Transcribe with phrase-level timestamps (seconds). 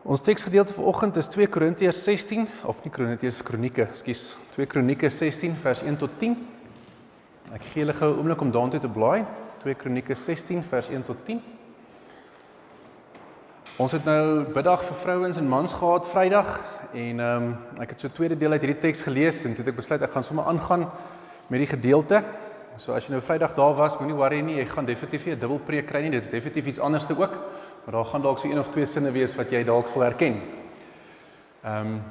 [0.00, 5.10] Ons teksgedeelte vir oggend is 2 Korintiërs 16 of nie Korintiërs Kronieke, skus, 2 Kronieke
[5.12, 6.38] 16 vers 1 tot 10.
[7.52, 9.26] Ek gee julle gou 'n oomblik om daartoe te blaai.
[9.60, 11.42] 2 Kronieke 16 vers 1 tot 10.
[13.76, 16.64] Ons het nou biddag vir vrouens en mans gehad Vrydag
[16.94, 19.68] en ehm um, ek het so tweede deel uit hierdie teks gelees en toe het
[19.68, 20.88] ek besluit ek gaan sommer aangaan
[21.48, 22.24] met die gedeelte.
[22.78, 25.58] So as jy nou Vrydag daar was, moenie worry nie, jy gaan definitief 'n dubbel
[25.58, 26.10] preek kry nie.
[26.10, 27.36] Dit is definitief iets anders te ook.
[27.84, 30.40] Maar daar gaan dalk so een of twee sinne wees wat jy dalk sal herken.
[31.64, 32.02] Ehm um,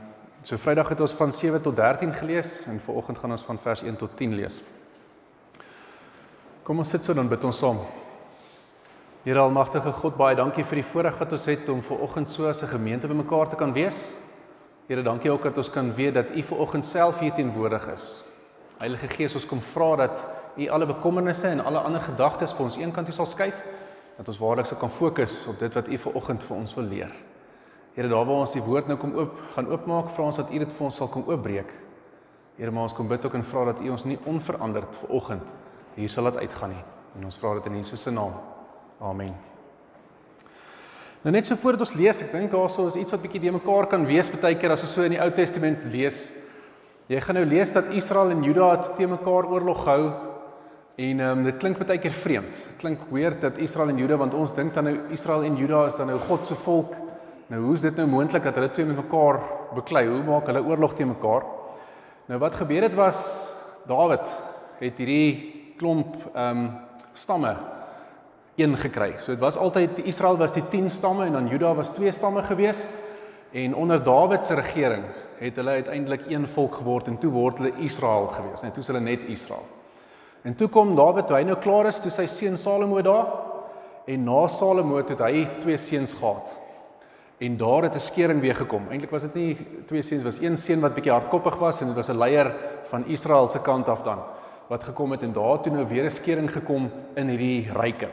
[0.41, 3.81] so Vrydag het ons van 7 tot 13 gelees en vanoggend gaan ons van vers
[3.83, 4.61] 1 tot 10 lees.
[6.63, 7.79] Kom ons sit so dan bid ons saam.
[9.23, 12.61] Here almagtige God, baie dankie vir die voorreg wat ons het om vanoggend so as
[12.63, 14.11] 'n gemeente bymekaar te kan wees.
[14.87, 18.23] Here, dankie ook dat ons kan weet dat U vanoggend self hier teenwoordig is.
[18.77, 20.25] Heilige Gees, ons kom vra dat
[20.57, 23.61] U alle bekommernisse en alle ander gedagtes vir ons eenkant toe sal skuif
[24.19, 26.87] dat ons waarlik sou kan fokus op dit wat U ver oggend vir ons wil
[26.91, 27.11] leer.
[27.95, 30.59] Here, daar waar ons die woord nou kom oop gaan oopmaak, vra ons dat U
[30.59, 31.71] dit vir ons sal kom oopbreek.
[32.57, 35.55] Here, maar ons kom bid ook en vra dat U ons nie onveranderd ver oggend
[35.95, 36.83] hier sal laat uitgaan nie.
[37.17, 38.35] En ons vra dit in Jesus se naam.
[38.99, 39.33] Amen.
[41.23, 43.87] Nou net so voordat ons lees, ek dink daarso is iets wat bietjie de mekaar
[43.91, 46.25] kan wees baie keer as ons so in die Ou Testament lees.
[47.07, 50.28] Jy gaan nou lees dat Israel en Juda het te mekaar oorlog gehou
[50.99, 52.55] En ehm um, dit klink baie keer vreemd.
[52.71, 55.85] Dit klink weird dat Israel en Juda want ons dink dan nou Israel en Juda
[55.87, 56.97] is dan nou God se volk.
[57.47, 59.39] Nou hoe is dit nou moontlik dat hulle twee met mekaar
[59.77, 60.07] beklei?
[60.09, 61.47] Hoe maak hulle oorlog teen mekaar?
[62.27, 63.21] Nou wat gebeur het was
[63.87, 64.27] Dawid
[64.81, 66.69] het hierdie klomp ehm um,
[67.13, 67.55] stamme
[68.59, 69.13] een gekry.
[69.17, 72.43] So dit was altyd Israel was die 10 stamme en dan Juda was twee stamme
[72.43, 72.85] gewees.
[73.51, 75.03] En onder Dawid se regering
[75.39, 78.61] het hulle uiteindelik een volk geword en toe word hulle Israel gewees.
[78.61, 79.78] Net toe is hulle net Israel.
[80.43, 83.27] En toe kom Dawid toe hy nou klaar is, toe sy seun Salomo daar
[84.09, 86.47] en na Salomo het hy twee seuns gehad.
[87.39, 88.89] En daar het 'n skering weer gekom.
[88.89, 91.95] Eintlik was dit nie twee seuns was een seun wat bietjie hardkoppig was en dit
[91.95, 94.19] was 'n leier van Israel se kant af dan
[94.67, 98.09] wat gekom het en daar toe nou weer 'n skering gekom in hierdie ryke.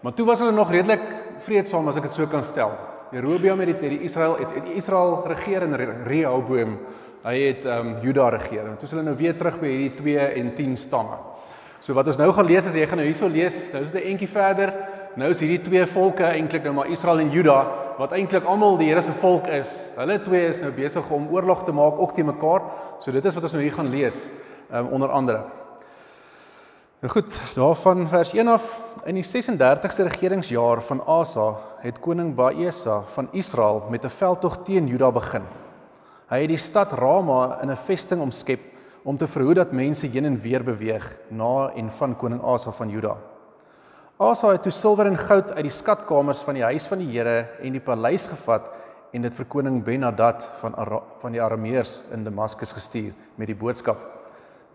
[0.00, 1.02] Maar toe was hulle nog redelik
[1.38, 2.70] vreedsaam as ek dit so kan stel.
[3.10, 6.78] Jerobeam het die, die Israel het, het Israel regeer en Rehoboam
[7.22, 8.66] hy het ehm um, Juda regeer.
[8.66, 11.16] En toe is hulle nou weer terug by hierdie 2 en 10 stamme.
[11.80, 14.02] So wat ons nou gaan lees is jy gaan nou hierso lees, nou is dit
[14.02, 14.72] 'n entjie verder.
[15.16, 17.66] Nou is hierdie twee volke eintlik nou maar Israel en Juda
[17.98, 19.88] wat eintlik almal die Here se volk is.
[19.96, 22.62] Hulle twee is nou besig om oorlog te maak ook te mekaar.
[22.98, 24.28] So dit is wat ons nou hier gaan lees
[24.72, 25.42] um, onder andere.
[27.00, 33.02] Nou goed, daarvan vers 1 af in die 36ste regeringsjaar van Asa het koning Baesa
[33.14, 35.42] van Israel met 'n veldtog teen Juda begin.
[36.28, 38.60] Hy het die stad Rama in 'n vesting omskep
[39.02, 42.90] om te verhoed dat mense heen en weer beweeg na en van koning Asa van
[42.90, 43.16] Juda.
[44.20, 47.46] Asa het toe silwer en goud uit die skatkamers van die huis van die Here
[47.64, 48.68] en die paleis gevat
[49.16, 53.56] en dit vir koning Ben-Hadad van Ara van die Arameërs in Damaskus gestuur met die
[53.56, 53.96] boodskap: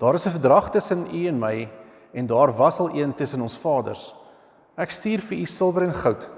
[0.01, 1.69] Daar is 'n verdrag tussen u en my
[2.13, 4.15] en daar was al een tussen ons vaders.
[4.77, 6.29] Ek stuur vir u silwer en goud.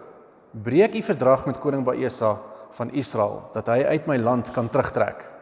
[0.52, 2.38] Breek u verdrag met koning Baesa
[2.72, 5.37] van Israel dat hy uit my land kan terugtrek.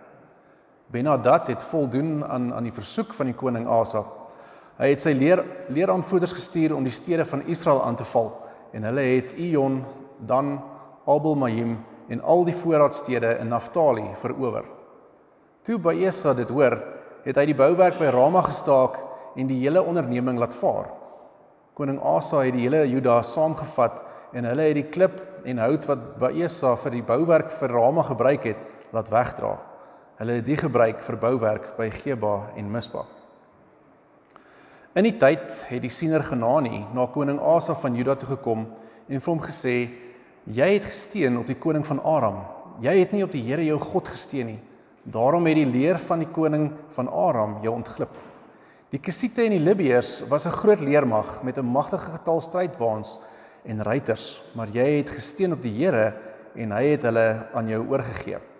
[0.88, 4.04] Benadad het voldoen aan aan die versoek van die koning Asa.
[4.78, 5.42] Hy het sy leer
[5.74, 8.34] leeraanvoerders gestuur om die stede van Israel aan te val
[8.76, 9.82] en hulle het Ion,
[10.20, 10.60] dan
[11.08, 11.78] Abel Mayim
[12.12, 14.66] en al die voorraadstede in Naftali verower.
[15.66, 16.78] Toe Baesa dit hoor,
[17.26, 19.00] het hy die bouwerk by Rama gestaak
[19.36, 20.92] en die hele onderneming laat vaar.
[21.74, 24.04] Koning Asa het die hele Juda saamgevat
[24.36, 28.52] en hulle het die klip en hout wat Baesa vir die bouwerk vir Rama gebruik
[28.54, 28.62] het,
[28.94, 29.56] laat wegdra.
[30.16, 33.02] Hulle het dit gebruik vir bouwerk by Geba en Mispa.
[34.96, 38.64] In die tyd het die siener Genani na koning Asa van Juda toe gekom
[39.10, 39.74] en vir hom gesê:
[40.48, 42.46] "Jy het gesteen op die koning van Aram.
[42.80, 44.60] Jy het nie op die Here jou God gesteen nie.
[45.04, 48.16] Daarom het die leer van die koning van Aram jou ontglip."
[48.92, 53.20] Die Kusite en die Libiërs was 'n groot leermag met 'n magtige getal strydwaans
[53.66, 56.14] en ruiters, maar jy het gesteen op die Here
[56.56, 58.55] en hy het hulle aan jou oorgegee.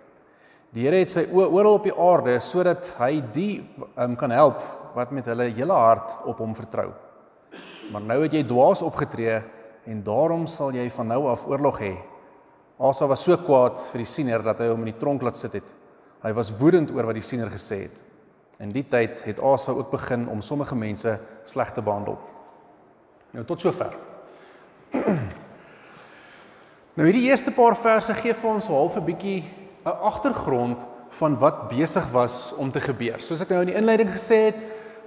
[0.76, 3.52] Die Here het sy oë oral op die aarde sodat hy die
[3.96, 4.60] um, kan help
[4.92, 6.90] wat met hulle hele hart op hom vertrou.
[7.94, 9.38] Maar nou het jy dwaas opgetree
[9.88, 11.94] en daarom sal jy van nou af oorlog hê.
[12.76, 15.56] Asa was so kwaad vir die siener dat hy hom in die tronk laat sit
[15.56, 15.72] het.
[16.20, 17.96] Hy was woedend oor wat die siener gesê het.
[18.60, 21.16] In die tyd het Asa ook begin om sommige mense
[21.48, 22.20] sleg te behandel.
[23.32, 23.96] Nou tot sover.
[27.00, 29.40] nou hierdie eerste paar verse gee vir ons half 'n bietjie
[29.86, 33.22] 'n agtergrond van wat besig was om te gebeur.
[33.22, 34.58] Soos ek nou in die inleiding gesê het,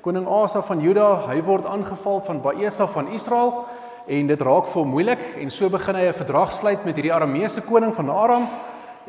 [0.01, 3.65] koning Asa van Juda, hy word aangeval van Baesa van Israel
[4.07, 7.13] en dit raak vir hom moeilik en so begin hy 'n verdrag sluit met hierdie
[7.13, 8.47] Arameese koning van Aram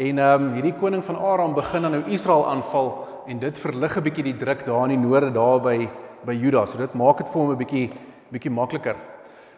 [0.00, 3.96] En ehm um, hierdie koning van Aram begin dan nou Israel aanval en dit verlig
[3.96, 5.88] 'n bietjie die druk daar in die noorde daar by
[6.24, 6.66] by Juda.
[6.66, 7.90] So dit maak dit vir hom 'n bietjie
[8.32, 8.96] bietjie makliker.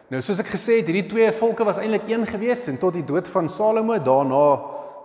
[0.09, 3.05] Nou soos ek gesê het, hierdie twee volke was eintlik een gewees en tot die
[3.05, 4.61] dood van Salomo daarna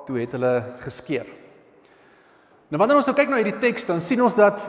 [0.08, 1.28] toe het hulle geskeur.
[2.68, 4.60] Nou wanneer ons nou kyk na hierdie teks, dan sien ons dat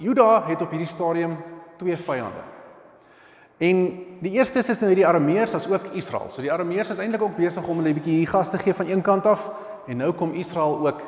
[0.00, 1.36] Juda het op hierdie stadium
[1.80, 2.42] twee vyande.
[3.60, 3.80] En
[4.24, 6.30] die eerste is nou hierdie Arameërs as ook Israel.
[6.32, 8.74] So die Arameërs is eintlik ook besig om hulle 'n bietjie hier gas te gee
[8.74, 9.50] van een kant af
[9.86, 11.00] en nou kom Israel ook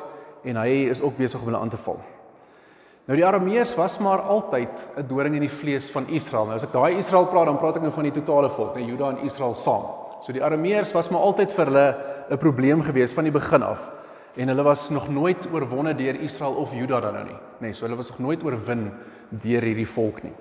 [0.43, 1.99] en hy is ook besig om hulle aan te val.
[3.05, 6.45] Nou die Arameërs was maar altyd 'n doring in die vlees van Israel.
[6.45, 8.85] Nou as ek daai Israel praat, dan praat ek nou van die totale volk, nee
[8.85, 9.83] Juda en Israel saam.
[10.23, 11.87] So die Arameërs was maar altyd vir hulle
[12.31, 13.91] 'n probleem gewees van die begin af.
[14.35, 17.39] En hulle was nog nooit oorwonne deur Israel of Juda dan nou nie.
[17.59, 18.91] Nee, so hulle was nog nooit oorwin
[19.29, 20.33] deur hierdie volk nie.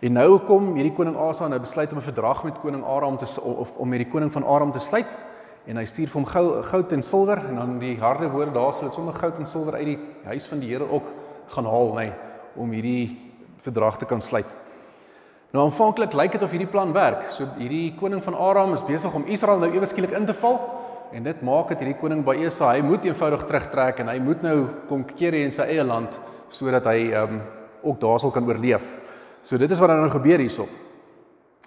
[0.00, 3.40] En nou kom hierdie koning Asa nou besluit om 'n verdrag met koning Aram te
[3.40, 5.18] of om met die koning van Aram te sluit
[5.66, 8.72] en hy stuur vir hom gou goud en silwer en dan die harde woorde daar
[8.72, 11.06] sal dit sommer goud en silwer uit die huis van die Here ook
[11.46, 12.12] gaan haal nê nee,
[12.56, 13.32] om hierdie
[13.62, 14.63] verdrag te kan sluit.
[15.54, 17.28] Nou aanvanklik lyk dit of hierdie plan werk.
[17.30, 20.58] So hierdie koning van Aram is besig om Israel nou ewe skielik in te val
[21.14, 24.42] en dit maak dat hierdie koning by Esa hy moet eenvoudig terugtrek en hy moet
[24.42, 24.56] nou
[24.88, 26.10] kom keer in sy eie land
[26.50, 27.44] sodat hy ehm um,
[27.84, 28.82] ook daar sal kan oorleef.
[29.44, 30.66] So dit is wat nou gebeur hierso.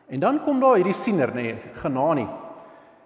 [0.09, 2.25] En dan kom daar hierdie siener nê, nee, Genani.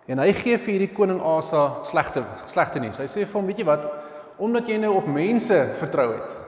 [0.08, 2.98] En hy gee vir hierdie koning Asa slegte slegte nuus.
[2.98, 3.84] Hy sê vir hom, weet jy wat?
[4.40, 6.40] Omdat jy nou op mense vertrou het,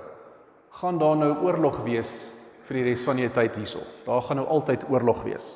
[0.79, 2.31] gaan daar nou oorlog wees
[2.67, 3.83] vir die res van jou tyd hierso.
[4.05, 5.53] Daar gaan nou altyd oorlog wees.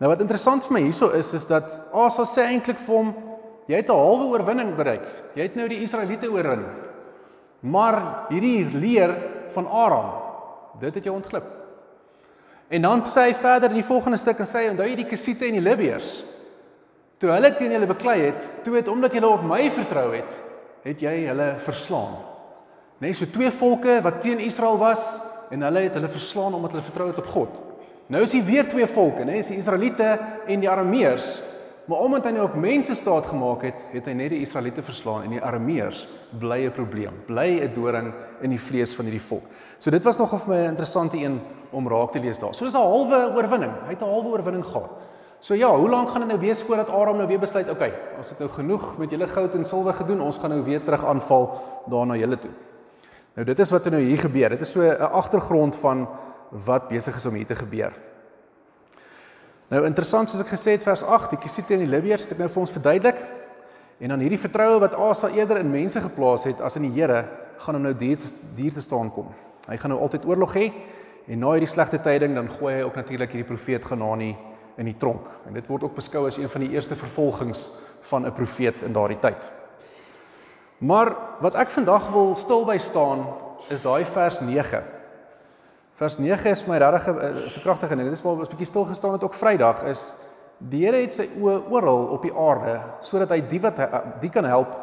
[0.00, 3.14] Nou wat interessant vir my hierso is is dat Asa sê eintlik vir hom,
[3.68, 5.06] jy het 'n halwe oorwinning bereik.
[5.34, 6.64] Jy het nou die Israeliete oorwin.
[7.60, 9.16] Maar hierdie leer
[9.52, 10.12] van Aram,
[10.80, 11.44] dit het jou ontglip.
[12.70, 15.46] En dan sê hy verder in die volgende stuk en sê onthou jy die Kesiete
[15.46, 16.24] en die Libiërs?
[17.18, 20.30] Toe hulle teen julle beklei het, toe het omdat julle op my vertrou het,
[20.84, 22.16] het jy hulle verslaan.
[23.00, 25.20] Net so twee volke wat teen Israel was
[25.50, 27.60] en hulle het hulle verslaan omdat hulle vertrou het op God.
[28.10, 29.38] Nou is hier weer twee volke, né?
[29.38, 31.28] Dis die Israeliete en die Arameërs.
[31.90, 35.24] Maar omdat hy nou op mense staat gemaak het, het hy net die Israeliete verslaan
[35.26, 36.04] en die Arameërs
[36.38, 38.12] bly 'n probleem, bly 'n doring
[38.42, 39.44] in die vlees van hierdie volk.
[39.78, 41.40] So dit was nogal vir my 'n interessante een
[41.72, 42.54] om raak te lees daar.
[42.54, 43.72] So dis 'n halwe oorwinning.
[43.86, 44.90] Hy het 'n halwe oorwinning gehad.
[45.40, 48.28] So ja, hoe lank gaan dit nou wees voordat Aram nou weer besluit, okay, ons
[48.28, 51.46] het nou genoeg met julle goud en silwer gedoen, ons gaan nou weer terug aanval
[51.86, 52.50] daar na julle toe.
[53.34, 54.48] Nou dit is wat nou hier gebeur.
[54.48, 56.08] Dit is so 'n agtergrond van
[56.50, 57.92] wat besig is om hier te gebeur.
[59.68, 62.38] Nou interessant soos ek gesê het vers 8, die Kisiete en die Libiërs het ek
[62.38, 63.20] nou vir ons verduidelik.
[64.00, 67.24] En dan hierdie vertroue wat Asa eerder in mense geplaas het as in die Here,
[67.58, 68.18] gaan hom nou duur
[68.56, 69.28] duur te staan kom.
[69.68, 70.72] Hy gaan nou altyd oorlog hê
[71.28, 74.36] en na hierdie slegte tyding dan gooi hy ook natuurlik hierdie profeet Ganani
[74.80, 75.28] in die tronk.
[75.46, 77.70] En dit word ook beskou as een van die eerste vervolgings
[78.10, 79.59] van 'n profeet in daardie tyd.
[80.80, 81.12] Maar
[81.44, 83.26] wat ek vandag wil stil by staan
[83.68, 84.80] is daai vers 9
[86.00, 88.08] Vers 9 is vir my regtig 'n kragtige ding.
[88.08, 90.16] Dit is ons 'n bietjie stil gestaan het ook Vrydag is
[90.58, 93.76] die Here het sy oë oral op die aarde sodat hy die wat
[94.20, 94.76] die kan help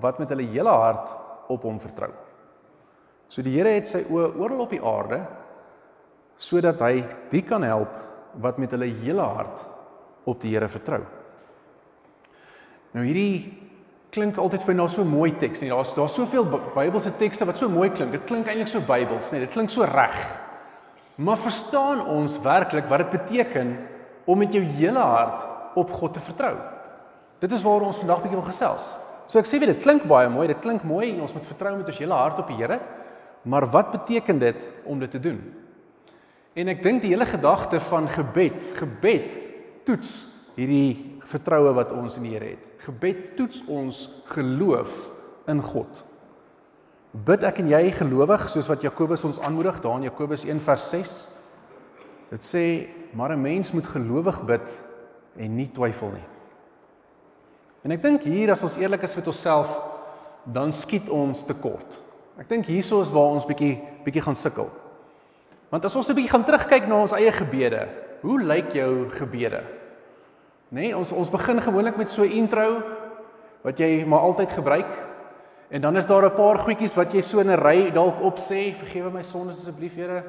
[0.00, 1.14] wat met hulle hele hart
[1.48, 2.10] op hom vertrou.
[3.28, 5.26] So die Here het sy oë oral op die aarde
[6.36, 7.94] sodat hy die kan help
[8.34, 9.60] wat met hulle hele hart
[10.24, 11.02] op die Here vertrou.
[12.92, 13.73] Nou hierdie
[14.14, 15.72] klink altyd vir my na so mooi teks nie.
[15.72, 18.14] Daar's daar's soveel Bybelse tekste wat so mooi klink.
[18.14, 20.16] Dit klink eintlik so Bybels, nee, dit klink so reg.
[21.18, 23.74] Maar verstaan ons werklik wat dit beteken
[24.26, 26.54] om met jou hele hart op God te vertrou?
[27.42, 28.92] Dit is waaroor ons vandag bietjie wil gesels.
[29.26, 31.88] So ek sê weer dit klink baie mooi, dit klink mooi ons moet vertrou met
[31.88, 32.78] ons hele hart op die Here.
[33.44, 35.40] Maar wat beteken dit om dit te doen?
[36.54, 39.40] En ek dink die hele gedagte van gebed, gebed
[39.84, 40.24] toets
[40.54, 42.64] hierdie vertroue wat ons in die Here het.
[42.84, 44.92] Gebed toets ons geloof
[45.50, 46.04] in God.
[47.14, 50.88] Bid ek en jy gelowig soos wat Jakobus ons aanmoedig daar in Jakobus 1 vers
[50.90, 51.14] 6.
[52.30, 52.64] Dit sê
[53.14, 54.68] maar 'n mens moet gelowig bid
[55.36, 56.28] en nie twyfel nie.
[57.84, 59.68] En ek dink hier as ons eerlik is met onsself,
[60.44, 62.00] dan skiet ons tekort.
[62.38, 64.70] Ek dink hierso is waar ons bietjie bietjie gaan sukkel.
[65.70, 67.88] Want as ons 'n bietjie gaan terugkyk na ons eie gebede,
[68.22, 69.62] hoe lyk jou gebede?
[70.68, 72.82] Nê, nee, ons ons begin gewoonlik met so 'n intro
[73.62, 75.14] wat jy maar altyd gebruik
[75.74, 78.74] En dan is daar 'n paar goedjies wat jy so in 'n ry dalk opsê,
[78.76, 80.24] vergewe my sondes asseblief Here.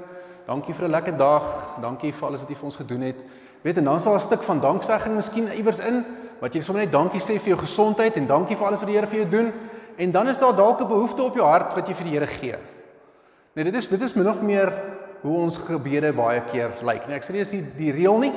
[0.46, 1.44] Dankie vir 'n lekker dag.
[1.82, 3.16] Dankie vir alles wat jy vir ons gedoen het.
[3.62, 6.06] Weet en dan sal 'n stuk van danksegging miskien iewers in
[6.40, 8.96] wat jy sommer net dankie sê vir jou gesondheid en dankie vir alles wat die
[8.96, 9.54] Here vir jou doen.
[9.98, 12.28] En dan is daar dalk 'n behoefte op jou hart wat jy vir die Here
[12.28, 12.56] gee.
[13.54, 14.74] Nee, dit is dit is min of meer
[15.22, 17.08] hoe ons gebede baie keer lyk.
[17.08, 18.34] Nee, ek sê nie dis die, die reël nie,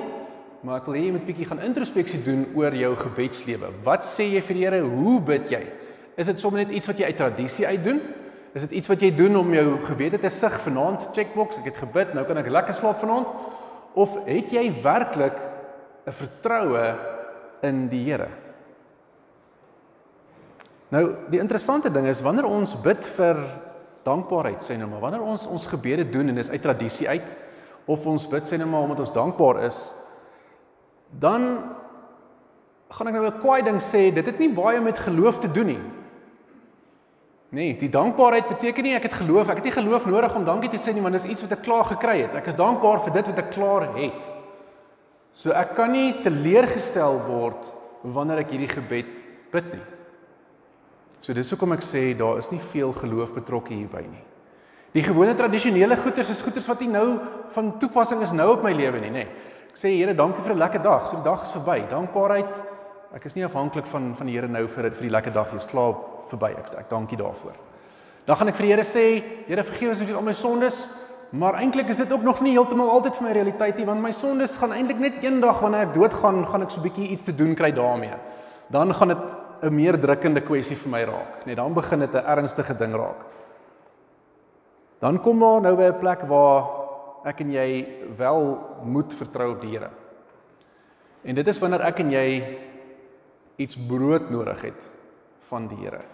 [0.62, 3.70] maar ek wil hê jy moet bietjie gaan introspeksie doen oor jou gebedslewe.
[3.86, 4.80] Wat sê jy vir die Here?
[4.82, 5.60] Hoe bid jy?
[6.18, 8.00] Is dit sommer net iets wat jy uit tradisie uit doen?
[8.56, 11.78] Is dit iets wat jy doen om jou gewete te sig vanaand checkbox, ek het
[11.84, 13.30] gebid, nou kan ek lekker slaap vanaand?
[13.98, 15.38] Of het jy werklik
[16.06, 16.84] 'n vertroue
[17.62, 18.28] in die Here?
[20.88, 23.36] Nou, die interessante ding is wanneer ons bid vir
[24.08, 27.26] dankbaarheid, sê nou maar, wanneer ons ons gebede doen en dis uit tradisie uit
[27.86, 29.94] of ons bid sê nou maar omdat ons dankbaar is,
[31.10, 31.74] dan
[32.88, 35.66] gaan ek nou 'n kwaai ding sê, dit het nie baie met geloof te doen
[35.66, 35.80] nie.
[37.50, 40.68] Nee, die dankbaarheid beteken nie ek het geloof, ek het nie geloof nodig om dankie
[40.68, 42.34] te sê nie, want dis iets wat ek klaar gekry het.
[42.34, 44.12] Ek is dankbaar vir dit wat ek klaar het.
[45.32, 47.64] So ek kan nie teleurgestel word
[48.02, 49.06] wanneer ek hierdie gebed
[49.52, 49.84] bid nie.
[51.20, 54.24] So dis hoekom ek sê daar is nie veel geloof betrokke hierby nie.
[54.92, 57.18] Die gewone tradisionele goeders is goeders wat nie nou
[57.54, 59.24] van toepassing is nou op my lewe nie, nê.
[59.24, 59.28] Nee.
[59.78, 61.08] Sê Here, dankie vir 'n lekker dag.
[61.08, 61.87] So die dag is verby.
[61.88, 62.78] Dankbaarheid
[63.14, 65.66] Ek is nie afhanklik van van die Here nou vir vir die lekker dag jy's
[65.66, 65.94] klaar
[66.28, 66.50] verby.
[66.61, 67.54] Ek ek dankie daarvoor.
[68.26, 69.04] Dan gaan ek vir die Here sê,
[69.49, 70.88] Here vergewe asseblief al my sondes,
[71.32, 74.12] maar eintlik is dit ook nog nie heeltemal altyd vir my realiteit nie, want my
[74.12, 77.32] sondes gaan eintlik net eendag wanneer ek doodgaan, gaan ek so 'n bietjie iets te
[77.32, 78.16] doen kry daarmee.
[78.70, 79.25] Dan gaan dit
[79.62, 81.47] 'n meer drukkende kwessie vir my raak.
[81.47, 83.25] Net dan begin dit 'n ernstige ding raak.
[85.00, 86.77] Dan kom maar nou by 'n plek waar
[87.26, 87.68] ek en jy
[88.18, 88.44] wel
[88.84, 89.90] moet vertrou op die Here.
[91.25, 92.26] En dit is wanneer ek en jy
[93.58, 94.87] iets brood nodig het
[95.50, 96.04] van die Here.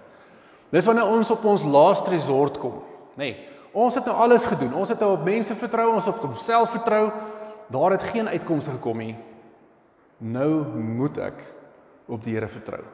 [0.72, 2.80] Dis wanneer ons op ons laaste resort kom,
[3.14, 3.34] nê.
[3.34, 4.74] Nee, ons het nou alles gedoen.
[4.78, 7.08] Ons het nou op mense vertrou, ons op onsself vertrou.
[7.74, 9.16] Daar het geen uitkomste gekom nie.
[10.18, 11.40] Nou moet ek
[12.06, 12.84] op die Here vertrou.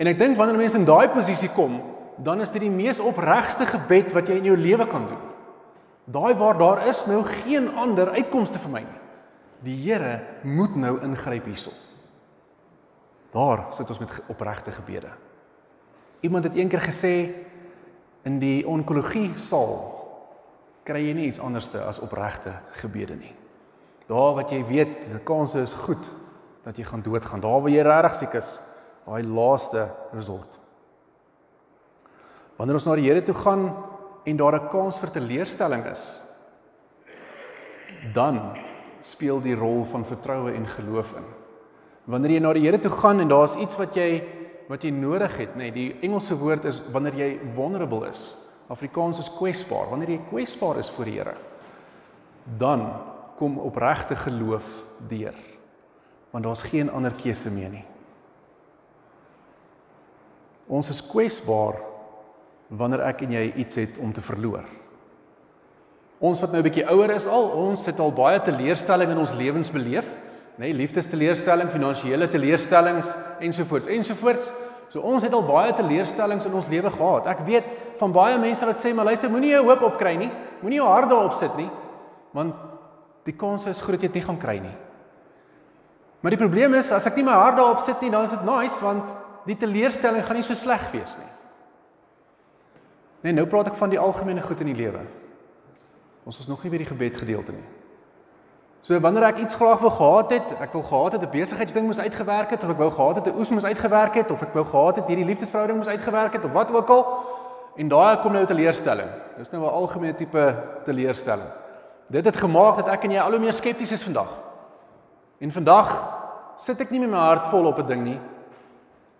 [0.00, 1.78] En ek dink wanneer mense in daai posisie kom,
[2.24, 5.33] dan is dit die mees opregste gebed wat jy in jou lewe kan doen.
[6.04, 9.00] Daai waar daar is nou geen ander uitkomste vir my nie.
[9.64, 11.72] Die Here moet nou ingryp hierson.
[13.32, 15.10] Daar sit ons met opregte gebede.
[16.20, 17.32] Iemand het eendag gesê
[18.24, 19.92] in die onkologie saal
[20.84, 23.32] kry jy nie iets anderste as opregte gebede nie.
[24.08, 26.04] Daar wat jy weet die kans is goed
[26.64, 27.40] dat jy gaan doodgaan.
[27.40, 28.50] Daar waar jy regtig siek is,
[29.04, 30.60] daai laaste resort.
[32.56, 33.66] Wanneer ons na die Here toe gaan
[34.24, 36.20] en daar 'n kans vir teleurstelling is,
[38.12, 38.56] dan
[39.00, 41.24] speel die rol van vertroue en geloof in.
[42.04, 44.24] Wanneer jy na die Here toe gaan en daar's iets wat jy
[44.68, 48.34] wat jy nodig het, nê, nee, die Engelse woord is wanneer jy vulnerable is.
[48.72, 49.90] Afrikaans is kwesbaar.
[49.90, 51.34] Wanneer jy kwesbaar is voor die Here,
[52.58, 52.86] dan
[53.36, 55.34] kom opregte geloof deur.
[56.30, 57.84] Want daar's geen ander keuse meer nie.
[60.66, 61.76] Ons is kwesbaar
[62.76, 64.64] wanneer ek en jy iets het om te verloor.
[66.18, 69.34] Ons wat nou 'n bietjie ouer is al, ons het al baie teleurstellings in ons
[69.34, 70.06] lewens beleef
[70.54, 73.10] nê, nee, liefdesteleurstelling, finansiële teleurstellings
[73.42, 74.52] ensovoorts ensovoorts.
[74.92, 77.26] So ons het al baie teleurstellings in ons lewe gehad.
[77.26, 80.30] Ek weet van baie mense wat sê maar luister, moenie jou hoop opkry nie.
[80.62, 81.68] Moenie jou hart daarop sit nie,
[82.32, 82.54] want
[83.26, 84.74] die kans is groot jy dit nie gaan kry nie.
[86.22, 88.46] Maar die probleem is as ek nie my hart daarop sit nie, dan is dit
[88.46, 89.10] nice want
[89.48, 91.33] die teleurstelling gaan nie so sleg wees nie.
[93.24, 95.00] Nee, nou praat ek van die algemene goed in die lewe.
[96.28, 97.64] Ons is nog nie by die gebed gedeelte nie.
[98.84, 101.98] So wanneer ek iets graag wou gehad het, ek wil gehad het 'n besigheidsding moes
[101.98, 104.64] uitgewerk het of ek wou gehad het 'n oes moes uitgewerk het of ek wou
[104.64, 107.24] gehad het hierdie liefdesverhouding moes uitgewerk het of wat ook al
[107.76, 109.08] en daai kom nou 'n teleurstelling.
[109.38, 111.48] Dis nou 'n algemene tipe teleurstelling.
[112.08, 114.40] Dit het gemaak dat ek en jy al hoe meer skepties is vandag.
[115.38, 115.88] En vandag
[116.56, 118.20] sit ek nie met my hart vol op 'n ding nie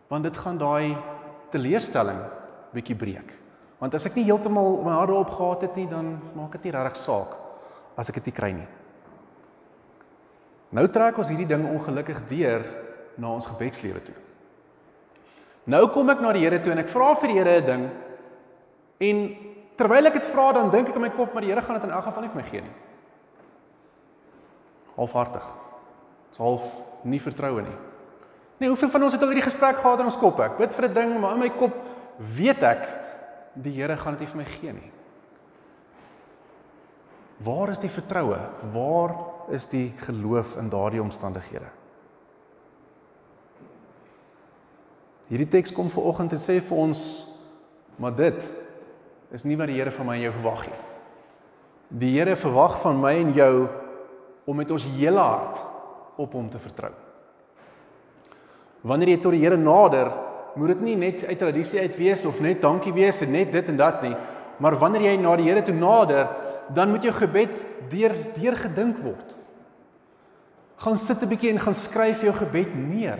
[0.08, 0.96] want dit gaan daai
[1.50, 2.18] teleurstelling
[2.72, 3.43] bietjie breek.
[3.84, 6.70] Want as ek nie heeltemal my hart daarop gehad het nie, dan maak dit nie
[6.72, 7.34] regtig saak
[8.00, 8.68] as ek dit nie kry nie.
[10.72, 12.64] Nou trek ons hierdie ding ongelukkig deur
[13.20, 14.14] na ons gebedslewe toe.
[15.68, 17.84] Nou kom ek na die Here toe en ek vra vir die Here 'n ding
[19.04, 19.20] en
[19.76, 21.84] terwyl ek dit vra dan dink ek in my kop maar die Here gaan dit
[21.84, 22.74] in elk geval nie vir my gee nie.
[24.96, 25.46] Halfhartig.
[26.30, 26.64] Dis half
[27.04, 27.78] nie vertroue nie.
[28.60, 30.40] Nee, hoeveel van ons het al hierdie gesprek gehad in ons kop?
[30.40, 31.72] Ek bid vir 'n ding maar in my kop
[32.18, 33.03] weet ek
[33.54, 34.90] die Here gaan dit nie vir my gee nie.
[37.44, 38.38] Waar is die vertroue?
[38.72, 39.14] Waar
[39.52, 41.70] is die geloof in daardie omstandighede?
[45.28, 47.04] Hierdie teks kom ver oggend en sê vir ons
[47.98, 48.38] maar dit
[49.34, 50.82] is nie wat die Here van my en jou verwag nie.
[52.04, 53.54] Die Here verwag van my en jou
[54.50, 55.60] om met ons hele hart
[56.20, 56.92] op hom te vertrou.
[58.84, 60.10] Wanneer jy tot die Here nader,
[60.54, 63.68] moet dit nie net uit tradisie uit wees of net dankie wees en net dit
[63.68, 64.14] en dat nie,
[64.58, 66.28] maar wanneer jy na die Here toe nader,
[66.74, 67.50] dan moet jou gebed
[67.90, 69.34] deur deur gedink word.
[70.76, 73.18] Gaan sit 'n bietjie en gaan skryf jou gebed neer.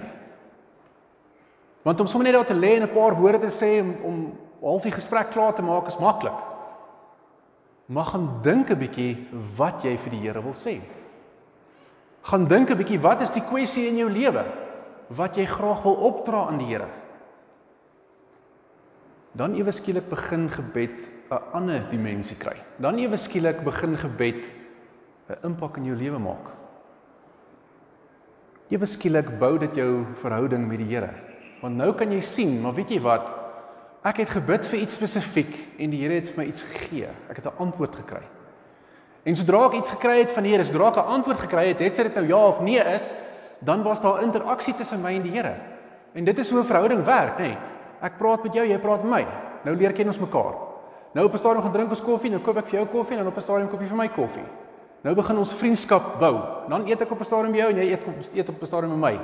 [1.82, 4.38] Want om sommer net daar te lê en 'n paar woorde te sê om om
[4.62, 6.40] half die gesprek klaar te maak is maklik.
[7.86, 9.26] Maar gaan dink 'n bietjie
[9.56, 10.80] wat jy vir die Here wil sê.
[12.22, 14.44] Gaan dink 'n bietjie wat is die kwessie in jou lewe
[15.08, 16.88] wat jy graag wil opdra aan die Here.
[19.34, 22.56] Dan ewe skielik begin gebed 'n ander dimensie kry.
[22.78, 24.44] Dan ewe skielik begin gebed
[25.28, 26.52] 'n impak in jou lewe maak.
[28.70, 31.10] Ewe skielik bou dit jou verhouding met die Here.
[31.60, 33.26] Want nou kan jy sien, maar weet jy wat?
[34.04, 37.08] Ek het gebid vir iets spesifiek en die Here het vir my iets gegee.
[37.28, 38.22] Ek het 'n antwoord gekry.
[39.24, 41.80] En sodra ek iets gekry het van die Here, sodra ek 'n antwoord gekry het,
[41.80, 43.14] het sy dit nou ja of nee is,
[43.60, 45.54] dan was daar interaksie tussen my en die Here.
[46.12, 47.48] En dit is hoe 'n verhouding werk, nê?
[47.48, 47.58] Nee.
[48.00, 49.26] Ek praat met jou, jy praat met my.
[49.64, 50.54] Nou leer ken ons mekaar.
[51.14, 53.24] Nou op 'n stadium gaan drink ons koffie, nou koop ek vir jou koffie en
[53.24, 54.46] dan op 'n stadium koop jy vir my koffie.
[55.02, 56.40] Nou begin ons vriendskap bou.
[56.68, 58.66] Dan eet ek op 'n stadium by jou en jy eet op eet op 'n
[58.66, 59.20] stadium met my.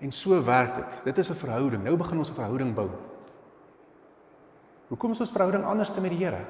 [0.00, 1.04] En so werk dit.
[1.04, 1.84] Dit is 'n verhouding.
[1.84, 2.88] Nou begin ons 'n verhouding bou.
[4.88, 6.44] Hoekom is ons verhouding anders te met die Here?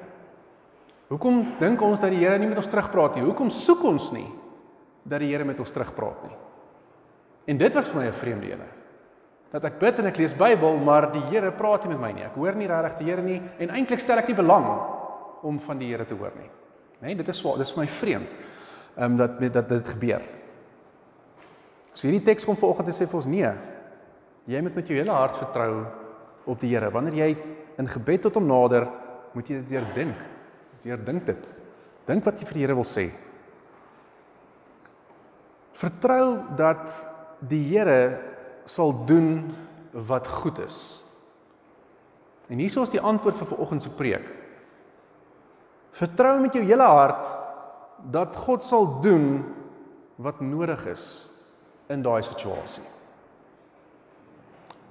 [1.09, 3.25] Hoekom dink ons dat die Here nie met ons terugpraat nie?
[3.25, 4.27] Hoekom soek ons nie
[5.03, 6.37] dat die Here met ons terugpraat nie?
[7.47, 8.76] En dit was vir my 'n vreemde ene.
[9.55, 12.25] Dat ek bid en ek lees Bybel, maar die Here praat nie met my nie.
[12.27, 14.67] Ek hoor nie regtig die Here nie en eintlik stel ek nie belang
[15.47, 16.51] om van die Here te hoor nie.
[17.05, 18.37] Nee, dit is dit is vir my vreemd.
[18.97, 20.23] Ehm um, dat dat dit gebeur.
[21.93, 23.51] So hierdie teks kom vanoggend en sê vir ons nee.
[24.47, 25.87] Jy moet met jou hele hart vertrou
[26.47, 26.91] op die Here.
[26.93, 27.31] Wanneer jy
[27.81, 28.89] in gebed tot hom nader,
[29.35, 30.19] moet jy dit deurdink.
[30.85, 31.47] Deurdink dit.
[32.07, 33.09] Dink wat jy vir die Here wil sê.
[35.77, 36.85] Vertrou dat
[37.49, 37.99] die Here
[38.67, 39.55] sal doen
[40.07, 40.99] wat goed is.
[42.47, 44.27] En hier is die antwoord vir vanoggend se preek.
[45.97, 47.25] Vertrou met jou hele hart
[48.13, 49.41] dat God sal doen
[50.21, 51.27] wat nodig is
[51.91, 52.85] in daai situasie.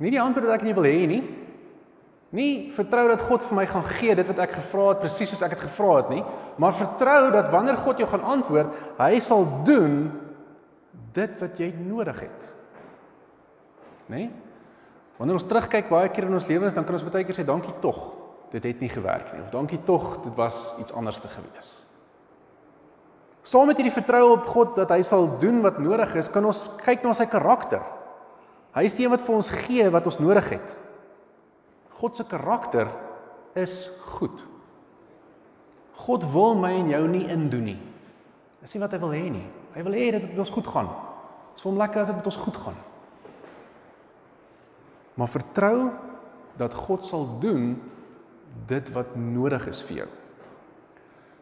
[0.02, 1.22] Nie die antwoord wat ek nie wil hê nie.
[2.36, 5.44] Nie vertrou dat God vir my gaan gee dit wat ek gevra het presies soos
[5.46, 6.24] ek dit gevra het nie,
[6.60, 10.10] maar vertrou dat wanneer God jou gaan antwoord, hy sal doen
[11.16, 12.55] dit wat jy nodig het.
[14.06, 14.18] Né?
[14.18, 14.32] Nee?
[15.16, 17.74] Wanneer ons terugkyk baie keer in ons lewens, dan kan ons baie keer sê dankie
[17.84, 18.02] tog.
[18.52, 21.72] Dit het nie gewerk nie of dankie tog, dit was iets anders te gewees.
[23.46, 26.64] Saam met hierdie vertroue op God dat hy sal doen wat nodig is, kan ons
[26.82, 27.84] kyk na sy karakter.
[28.76, 30.74] Hy is die een wat vir ons gee wat ons nodig het.
[31.96, 32.90] God se karakter
[33.56, 33.86] is
[34.18, 34.42] goed.
[36.06, 37.78] God wil my en jou nie indoen nie.
[38.66, 39.46] Dis nie wat hy wil hê nie.
[39.78, 40.92] Hy wil hê dit met ons goed gaan.
[41.54, 42.84] Dit is vir hom lekker as dit met ons goed gaan
[45.16, 45.90] maar vertrou
[46.60, 47.76] dat God sal doen
[48.68, 50.10] dit wat nodig is vir jou.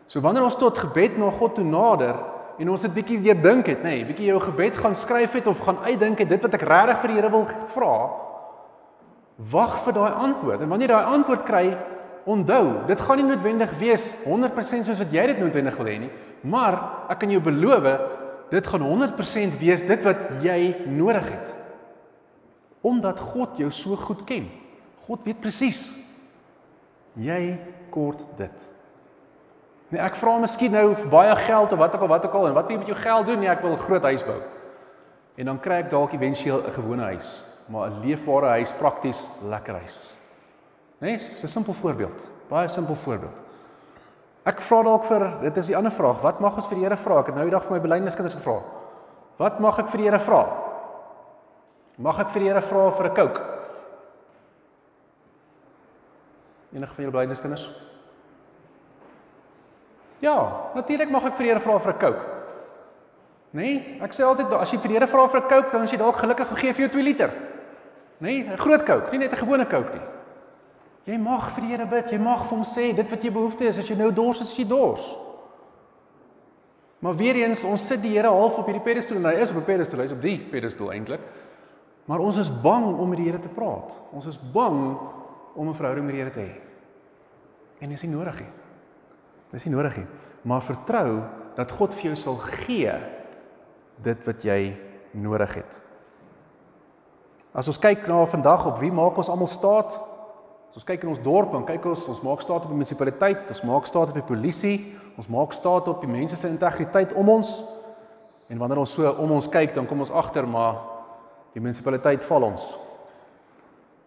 [0.09, 2.17] So wanneer ons tot gebed na God toe nader
[2.61, 5.47] en ons dit bietjie weer dink het, nê, nee, bietjie jou gebed gaan skryf het
[5.49, 7.95] of gaan uitdink het dit wat ek regtig vir die Here wil vra,
[9.53, 10.61] wag vir daai antwoord.
[10.61, 11.63] En wanneer jy daai antwoord kry,
[12.29, 16.11] onthou, dit gaan nie noodwendig wees 100% soos wat jy dit noodwendig wil hê nie,
[16.45, 16.77] maar
[17.11, 17.89] ek kan jou beloof,
[18.53, 20.59] dit gaan 100% wees dit wat jy
[20.93, 21.62] nodig het
[22.83, 24.49] omdat God jou so goed ken.
[25.07, 25.87] God weet presies
[27.19, 27.55] jy
[27.93, 28.61] kort dit.
[29.93, 32.47] Nee, ek vra miskien nou vir baie geld of wat ook al wat ook al
[32.49, 33.39] en wat wil jy met jou geld doen?
[33.39, 34.41] Nee, ek wil 'n groot huis bou.
[35.37, 39.73] En dan kry ek dalk eventueel 'n gewone huis, maar 'n leefbare huis, prakties, lekker
[39.75, 40.09] huis.
[40.99, 42.19] Nee, dis 'n simpel voorbeeld.
[42.49, 43.37] Baie simpel voorbeeld.
[44.45, 46.97] Ek vra dalk vir, dit is die ander vraag, wat mag ons vir die Here
[46.97, 47.19] vra?
[47.19, 48.61] Ek het nou die dag vir my belydenskinders gevra.
[49.37, 50.62] Wat mag ek vir die Here vra?
[51.97, 53.41] Mag ek vir die Here vra vir 'n Coke?
[56.73, 57.69] Enige van julle blydeniskinders?
[60.19, 62.23] Ja, natuurlik mag ek vir die Here vra vir 'n Coke.
[63.51, 65.91] Nee, ek sê altyd as jy vir die Here vra vir 'n Coke, dan is
[65.91, 67.31] jy dalk gelukkig gegee vir jou 2 liter.
[68.19, 70.01] Nee, 'n groot Coke, nie net 'n gewone Coke nie.
[71.05, 73.65] Jy mag vir die Here bid, jy mag vir hom sê dit wat jy behoefte
[73.65, 75.17] is, as jy nou dors is, as jy dors.
[76.99, 79.57] Maar weer eens, ons sit die Here half op hierdie pedestal en hy is op
[79.57, 81.19] 'n pedestal, hy's op die pedestal eintlik.
[82.05, 83.91] Maar ons is bang om met die Here te praat.
[84.11, 84.97] Ons is bang
[85.55, 86.53] om 'n verhouding met die Here te hê.
[87.79, 88.51] En dis nie nodig nie.
[89.51, 90.07] Dis nie nodig nie.
[90.41, 91.23] Maar vertrou
[91.55, 92.93] dat God vir jou sal gee
[94.03, 94.75] dit wat jy
[95.11, 95.81] nodig het.
[97.53, 99.93] As ons kyk na vandag op wie maak ons almal staat?
[100.69, 103.49] As ons kyk in ons dorp en kyk ons ons maak staat op die munisipaliteit,
[103.49, 107.29] ons maak staat op die polisie, ons maak staat op die mense se integriteit om
[107.29, 107.63] ons.
[108.49, 110.92] En wanneer ons so om ons kyk, dan kom ons agter maar
[111.53, 112.65] Die munisipaliteit val ons.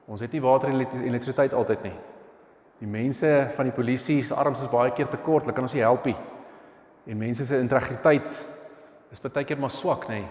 [0.07, 1.95] Ons het nie water en elektrisiteit altyd nie.
[2.81, 5.75] Die mense van die polisie se arms is baie keer te kort, hulle kan ons
[5.75, 6.17] nie help nie.
[7.07, 8.29] En mense se integriteit
[9.15, 10.25] is baie keer maar swak, nê.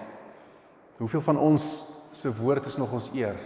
[0.99, 1.65] Hoeveel van ons
[2.15, 3.39] se woord is nog ons eer?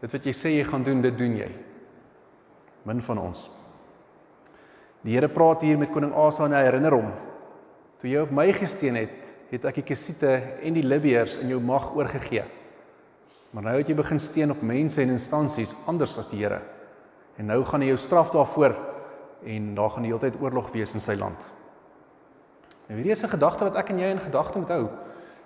[0.00, 1.48] Dit wat jy sê jy gaan doen, dit doen jy.
[2.88, 3.48] Min van ons.
[5.04, 7.10] Die Here praat hier met koning Asa en hy herinner hom:
[8.00, 9.12] "Toe jy op my gesteen het,
[9.50, 10.30] het ek die Kesiete
[10.62, 12.44] en die Libiërs in jou mag oorgegee.
[13.50, 16.60] Maar nou het jy begin steen op mense en instansies anders as die Here.
[17.36, 18.76] En nou gaan hy jou straf daarvoor
[19.44, 21.38] en daar gaan die hele tyd oorlog wees in sy land."
[22.88, 24.88] Nou hierdie is 'n gedagte wat ek en jy in gedagte moet hou.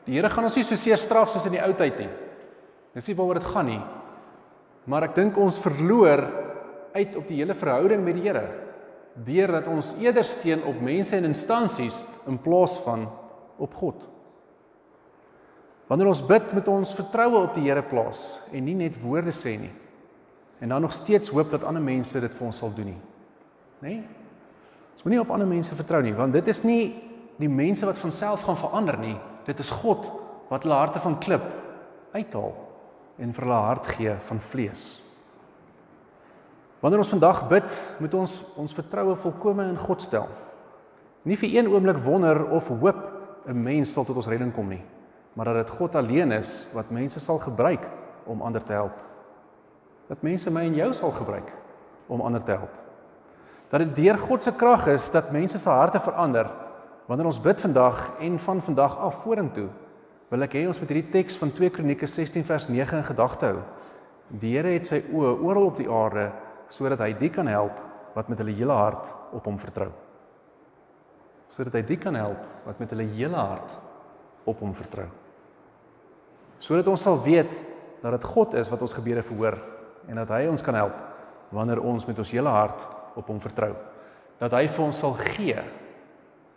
[0.05, 2.09] Die Here gaan ons nie so seer straf soos in die ou tyd nie.
[2.95, 3.83] Dis nie waaroor dit gaan nie.
[4.87, 6.29] Maar ek dink ons verloor
[6.95, 8.65] uit op die hele verhouding met die Here
[9.15, 13.07] deurdat ons eerder steun op mense en instansies in plaas van
[13.59, 14.03] op God.
[15.89, 19.59] Wanneer ons bid met ons vertroue op die Here plaas en nie net woorde sê
[19.61, 19.73] nie
[20.63, 23.01] en dan nog steeds hoop dat ander mense dit vir ons sal doen nie.
[23.85, 23.89] Nê?
[23.89, 24.05] Nee?
[24.95, 26.83] Ons moenie op ander mense vertrou nie want dit is nie
[27.37, 29.17] die mense wat van self gaan verander nie.
[29.45, 30.07] Dit is God
[30.49, 31.45] wat hulle harte van klip
[32.15, 32.55] uithaal
[33.19, 34.85] en vir hulle hart gee van vlees.
[36.85, 37.69] Wanneer ons vandag bid,
[38.01, 40.27] moet ons ons vertroue volkome in God stel.
[41.25, 43.01] Nie vir een oomblik wonder of hoop
[43.49, 44.83] 'n mens sal tot ons redding kom nie,
[45.35, 47.83] maar dat dit God alleen is wat mense sal gebruik
[48.25, 48.97] om ander te help.
[50.09, 51.53] Dat mense my en jou sal gebruik
[52.07, 52.75] om ander te help.
[53.69, 56.51] Dat dit deur God se krag is dat mense se harte verander.
[57.07, 59.69] Wanneer ons bid vandag en van vandag af vorentoe,
[60.31, 63.51] wil ek hê ons moet hierdie teks van 2 Kronieke 16 vers 9 in gedagte
[63.51, 63.65] hou.
[64.41, 66.31] Die Here het sy oë oral op die aarde
[66.73, 67.77] sodat hy die kan help
[68.15, 69.91] wat met hulle hele hart op hom vertrou.
[71.51, 73.77] Sodat hy die kan help wat met hulle hele hart
[74.49, 75.11] op hom vertrou.
[76.65, 77.53] Sodat ons sal weet
[78.01, 79.59] dat dit God is wat ons gebede verhoor
[80.09, 80.97] en dat hy ons kan help
[81.55, 82.87] wanneer ons met ons hele hart
[83.19, 83.75] op hom vertrou.
[84.41, 85.61] Dat hy vir ons sal gee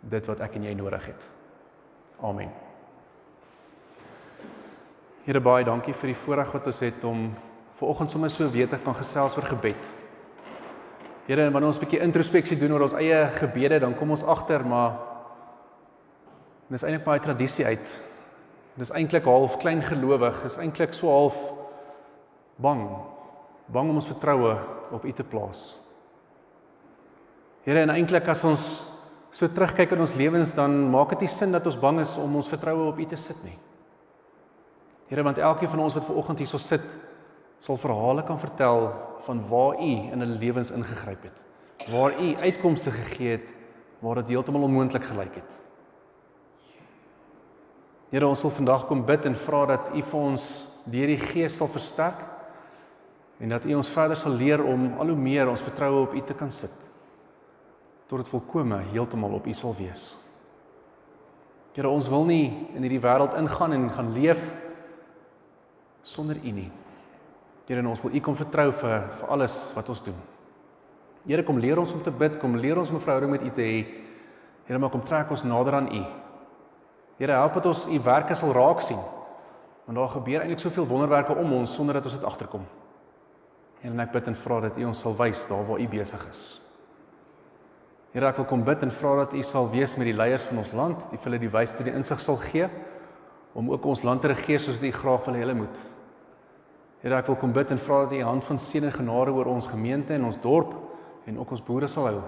[0.08, 1.28] dit wat ek en jy nodig het.
[2.24, 2.50] Amen.
[5.28, 7.28] Here baie dankie vir die voorreg wat ons het om
[7.78, 9.80] ver oggend sommer so weet ek kan gesels oor gebed.
[11.28, 14.64] Here, wanneer ons 'n bietjie introspeksie doen oor ons eie gebede, dan kom ons agter
[14.64, 14.96] maar
[16.70, 18.07] dis eintlik maar 'n tradisie uit.
[18.78, 21.38] Dis eintlik half klein gelowig, dis eintlik so half
[22.62, 22.84] bang.
[23.68, 24.54] Bang om ons vertroue
[24.94, 25.80] op U te plaas.
[27.66, 28.68] Here, en eintlik as ons
[29.34, 32.38] so terugkyk in ons lewens, dan maak dit nie sin dat ons bang is om
[32.38, 33.58] ons vertroue op U te sit nie.
[35.10, 36.84] Here, want elkeen van ons wat ver oggend hierso sit,
[37.58, 38.88] sal verhale kan vertel
[39.26, 41.88] van waar u in hulle lewens ingegryp het.
[41.90, 43.54] Waar u uitkomste gegee het
[43.98, 45.57] waar dit heeltemal onmoontlik gelyk het.
[48.08, 50.44] Here, ons wil vandag kom bid en vra dat u vir ons
[50.88, 52.22] deur die Gees sal versterk
[53.38, 56.22] en dat u ons verder sal leer om al hoe meer ons vertroue op u
[56.24, 56.72] te kan sit
[58.08, 60.14] tot dit volkome heeltemal op u sal wees.
[61.76, 64.40] Here, ons wil nie in hierdie wêreld ingaan en gaan leef
[66.02, 66.70] sonder u nie.
[67.68, 70.16] Here, ons wil U kom vertrou vir vir alles wat ons doen.
[71.28, 73.50] Here, kom leer ons om te bid, kom leer ons om 'n verhouding met U
[73.50, 73.84] te hê.
[74.64, 76.27] Here, maak kom trek ons nader aan U.
[77.18, 79.00] Here, help dat ons U werke sal raak sien.
[79.88, 82.62] Want daar gebeur eintlik soveel wonderwerke om ons sonder dat ons dit agterkom.
[83.80, 86.22] Here, en ek bid en vra dat U ons sal wys daar waar U besig
[86.30, 86.42] is.
[88.14, 90.62] Here, ek wil kom bid en vra dat U sal wees met die leiers van
[90.62, 92.70] ons land, dat U hulle die wysheid en die insig sal gee
[93.58, 95.84] om ook ons land te regeer soos U graag wil hê hulle moet.
[97.02, 99.50] Here ek wil kom bid en vra dat U hand van seën en genade oor
[99.50, 100.76] ons gemeente en ons dorp
[101.26, 102.18] en ook ons boere sal hou.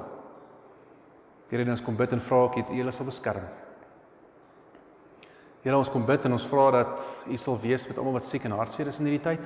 [1.51, 3.47] Here ons kom bid en vra ek dat U hulle sal beskerm.
[5.61, 6.93] Here ons kom bid en ons vra dat
[7.29, 9.43] U sal wees met almal wat siek en hartseer is in hierdie tyd.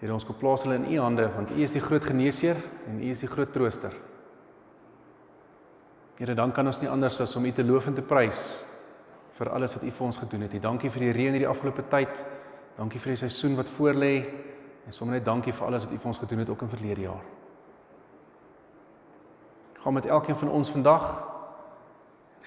[0.00, 2.58] Here ons kom plaas hulle in U hande want U is die groot geneesheer
[2.90, 3.94] en U is die groot trooster.
[6.18, 8.42] Here dan kan ons nie anders as om U te loof en te prys
[9.38, 10.58] vir alles wat U vir ons gedoen het.
[10.62, 12.10] Dankie vir die reën hierdie afgelope tyd.
[12.76, 14.14] Dankie vir die seisoen wat voorlê
[14.86, 17.06] en sommer net dankie vir alles wat U vir ons gedoen het ook in verlede
[17.06, 17.22] jaar.
[19.84, 21.31] Gaan met elkeen van ons vandag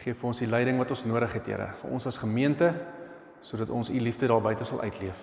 [0.01, 2.73] gee vir ons die leiding wat ons nodig het, Here, vir ons as gemeente
[3.45, 5.19] sodat ons U liefde daar buite sal uitleef.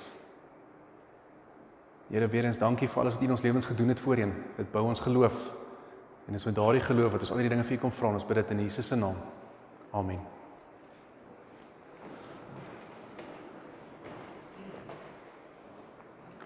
[2.12, 4.34] Here, weer eens dankie vir alles wat U in ons lewens gedoen het voorheen.
[4.56, 5.38] Dit bou ons geloof.
[6.28, 8.12] En dis met daardie geloof wat ons al die dinge vir U kom vra.
[8.12, 9.18] Ons bid dit in Jesus se naam.
[9.92, 10.20] Amen.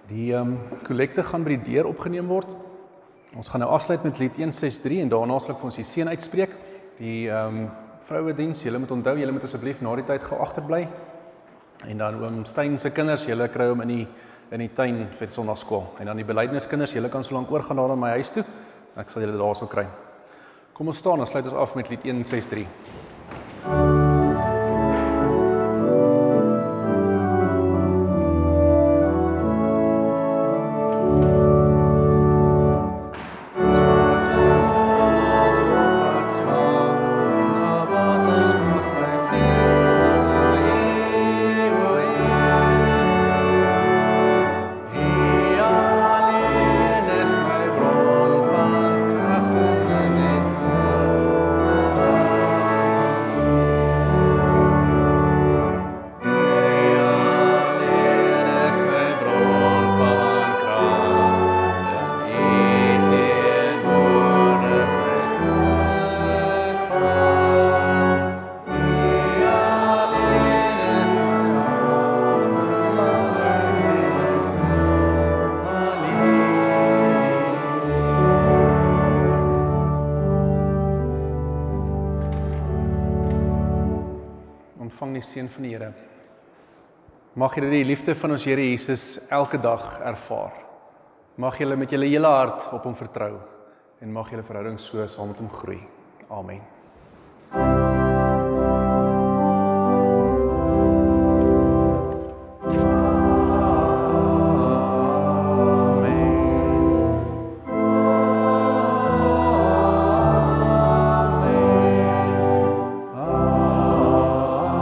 [0.06, 2.52] Die ehm um, kollekte gaan by die deur opgeneem word.
[3.36, 6.14] Ons gaan nou afsluit met lied 163 en daarna sal ek vir ons die seën
[6.14, 6.54] uitspreek.
[7.00, 7.66] Die ehm um,
[8.06, 10.84] vroue diens, julle moet onthou, julle moet asseblief na die tyd gou agterbly.
[11.90, 14.06] En dan oom Steyn se kinders, julle kry hom in die
[14.54, 15.88] in die tuin vir sonnaarskool.
[15.98, 18.44] En dan die belydenskinders, julle kan so lank oorgaan na my huis toe.
[18.94, 19.88] Ek sal julle daarso kry.
[20.76, 22.66] Kom ons staan en sluit ons af met lied 163.
[85.16, 85.92] Ontvang die seën van die Here.
[87.36, 90.52] Mag julle die liefde van ons Here Jesus elke dag ervaar.
[91.36, 93.36] Mag julle met julle hele hart op hom vertrou
[94.00, 95.80] en mag julle verhouding so saam met hom groei.
[96.30, 96.75] Amen.